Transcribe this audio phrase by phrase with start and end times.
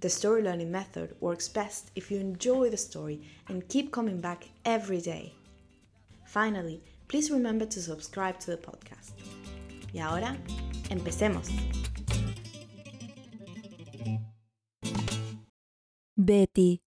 [0.00, 4.48] the story learning method works best if you enjoy the story and keep coming back
[4.64, 5.32] every day.
[6.26, 9.12] Finally, please remember to subscribe to the podcast.
[9.92, 10.36] Y ahora,
[10.90, 11.48] empecemos.
[16.16, 16.82] Betty.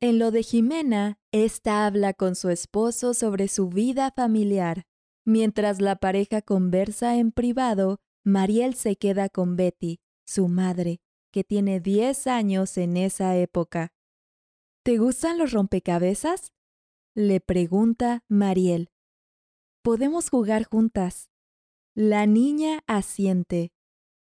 [0.00, 4.86] En lo de Jimena, esta habla con su esposo sobre su vida familiar.
[5.24, 11.00] Mientras la pareja conversa en privado, Mariel se queda con Betty, su madre,
[11.34, 13.92] que tiene 10 años en esa época.
[14.84, 16.52] ¿Te gustan los rompecabezas?
[17.16, 18.88] Le pregunta Mariel.
[19.82, 21.30] Podemos jugar juntas.
[21.96, 23.72] La niña asiente.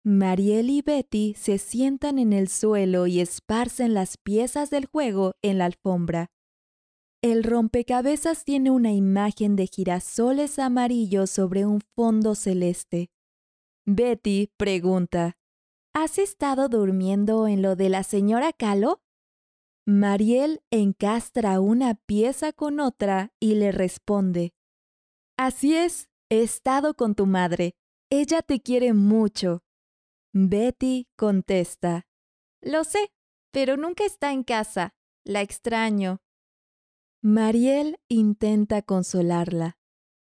[0.04, 5.56] Mariel y Betty se sientan en el suelo y esparcen las piezas del juego en
[5.56, 6.30] la alfombra.
[7.22, 13.08] El rompecabezas tiene una imagen de girasoles amarillos sobre un fondo celeste.
[13.86, 15.39] Betty pregunta,
[15.92, 19.02] ¿Has estado durmiendo en lo de la señora Calo?
[19.86, 24.52] Mariel encastra una pieza con otra y le responde,
[25.36, 27.72] Así es, he estado con tu madre.
[28.08, 29.62] Ella te quiere mucho.
[30.32, 32.06] Betty contesta,
[32.60, 33.10] Lo sé,
[33.50, 34.94] pero nunca está en casa.
[35.24, 36.18] La extraño.
[37.20, 39.76] Mariel intenta consolarla.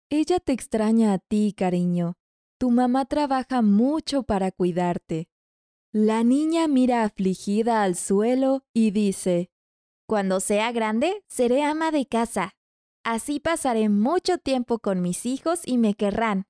[0.10, 2.14] Ella te extraña a ti, cariño.
[2.60, 5.30] Tu mamá trabaja mucho para cuidarte.
[5.94, 9.50] La niña mira afligida al suelo y dice,
[10.06, 12.56] Cuando sea grande, seré ama de casa.
[13.04, 16.46] Así pasaré mucho tiempo con mis hijos y me querrán.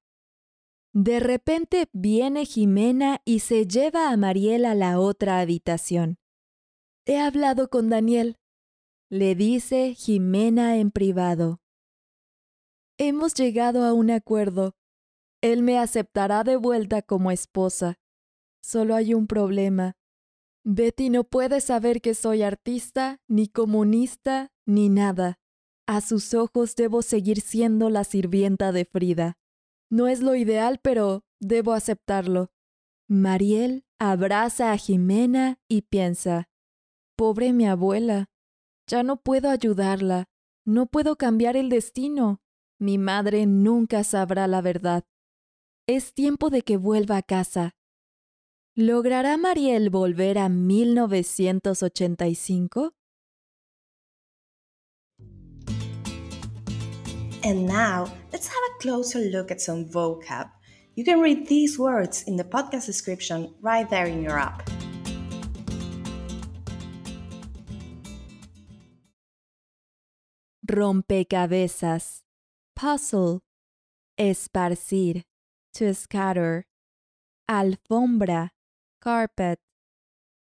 [0.91, 6.17] De repente viene Jimena y se lleva a Mariel a la otra habitación.
[7.05, 8.37] He hablado con Daniel,
[9.09, 11.61] le dice Jimena en privado.
[12.97, 14.75] Hemos llegado a un acuerdo.
[15.41, 17.99] Él me aceptará de vuelta como esposa.
[18.67, 19.95] Solo hay un problema.
[20.65, 25.39] Betty no puede saber que soy artista, ni comunista, ni nada.
[25.87, 29.37] A sus ojos debo seguir siendo la sirvienta de Frida.
[29.89, 32.51] No es lo ideal, pero debo aceptarlo.
[33.07, 36.49] Mariel abraza a Jimena y piensa,
[37.15, 38.25] Pobre mi abuela,
[38.85, 40.25] ya no puedo ayudarla,
[40.65, 42.41] no puedo cambiar el destino.
[42.79, 45.05] Mi madre nunca sabrá la verdad.
[45.87, 47.76] Es tiempo de que vuelva a casa.
[48.79, 52.91] ¿Logrará Mariel volver a 1985?
[57.43, 60.51] And now, let's have a closer look at some vocab.
[60.93, 64.69] You can read these words in the podcast description right there in your app.
[70.69, 72.21] Rompecabezas.
[72.75, 73.41] Puzzle.
[74.19, 75.23] Esparcir.
[75.73, 76.67] To scatter.
[77.49, 78.51] Alfombra
[79.01, 79.59] carpet,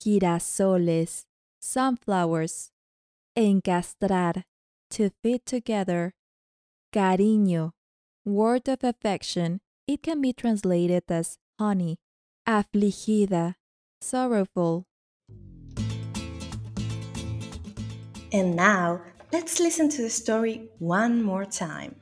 [0.02, 1.24] girasoles,
[1.60, 2.70] sunflowers,
[3.36, 4.44] encastrar,
[4.90, 6.14] to fit together,
[6.92, 7.72] cariño,
[8.24, 11.98] word of affection, it can be translated as honey,
[12.46, 13.54] afligida,
[14.00, 14.86] sorrowful.
[18.32, 19.02] And now,
[19.32, 21.96] let's listen to the story one more time.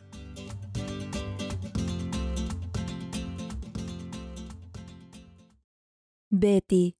[6.38, 6.96] Betty.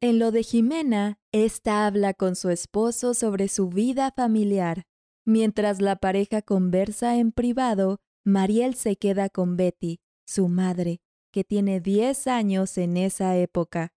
[0.00, 4.86] En lo de Jimena, esta habla con su esposo sobre su vida familiar.
[5.26, 11.80] Mientras la pareja conversa en privado, Mariel se queda con Betty, su madre, que tiene
[11.80, 13.92] 10 años en esa época.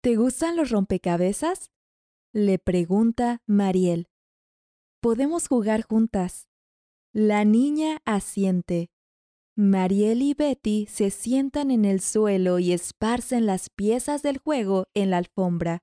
[0.00, 1.72] ¿Te gustan los rompecabezas?
[2.32, 4.08] Le pregunta Mariel.
[5.00, 6.48] Podemos jugar juntas.
[7.12, 8.91] La niña asiente.
[9.54, 15.10] Mariel y Betty se sientan en el suelo y esparcen las piezas del juego en
[15.10, 15.82] la alfombra.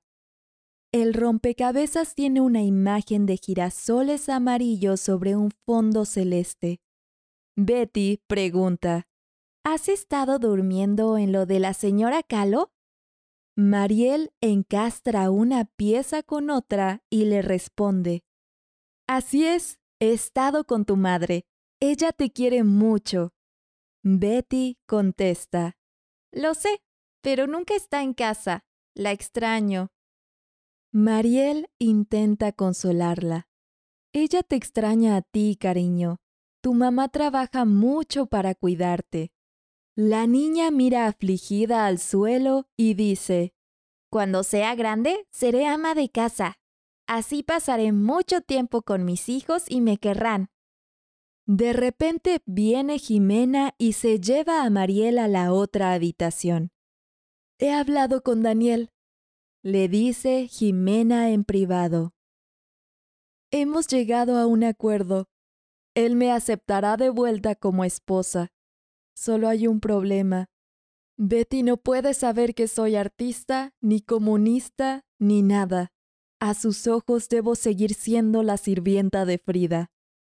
[0.92, 6.80] El rompecabezas tiene una imagen de girasoles amarillos sobre un fondo celeste.
[7.56, 9.06] Betty pregunta,
[9.64, 12.72] ¿Has estado durmiendo en lo de la señora Calo?
[13.56, 18.24] Mariel encastra una pieza con otra y le responde,
[19.06, 21.44] Así es, he estado con tu madre.
[21.78, 23.32] Ella te quiere mucho.
[24.02, 25.76] Betty contesta,
[26.32, 26.80] Lo sé,
[27.20, 28.64] pero nunca está en casa.
[28.94, 29.88] La extraño.
[30.90, 33.48] Mariel intenta consolarla.
[34.12, 36.16] Ella te extraña a ti, cariño.
[36.62, 39.32] Tu mamá trabaja mucho para cuidarte.
[39.94, 43.52] La niña mira afligida al suelo y dice,
[44.10, 46.56] Cuando sea grande, seré ama de casa.
[47.06, 50.48] Así pasaré mucho tiempo con mis hijos y me querrán.
[51.52, 56.70] De repente viene Jimena y se lleva a Mariel a la otra habitación.
[57.58, 58.92] He hablado con Daniel,
[59.60, 62.14] le dice Jimena en privado.
[63.50, 65.26] Hemos llegado a un acuerdo.
[65.96, 68.52] Él me aceptará de vuelta como esposa.
[69.16, 70.46] Solo hay un problema.
[71.16, 75.90] Betty no puede saber que soy artista, ni comunista, ni nada.
[76.38, 79.90] A sus ojos debo seguir siendo la sirvienta de Frida.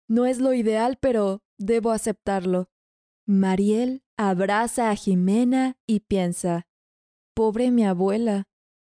[0.08, 2.70] No es lo ideal, pero debo aceptarlo.
[3.26, 6.68] Mariel abraza a Jimena y piensa,
[7.34, 8.46] Pobre mi abuela,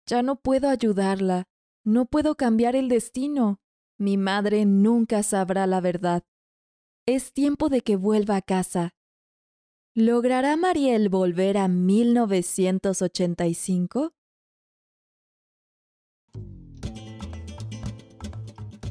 [0.06, 1.44] ya no puedo ayudarla,
[1.85, 3.61] no puedo cambiar el destino.
[3.99, 6.25] Mi madre nunca sabrá la verdad.
[7.06, 8.94] Es tiempo de que vuelva a casa.
[9.94, 14.15] ¿Logrará Mariel volver a 1985?